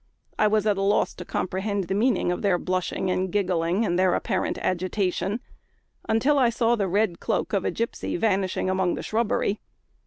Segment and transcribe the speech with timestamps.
[0.39, 3.99] I was at a loss to comprehend the meaning of their blushing and giggling, and
[3.99, 5.41] their apparent agitation,
[6.09, 9.59] until I saw the red cloak of a gipsy vanishing among the shrubbery.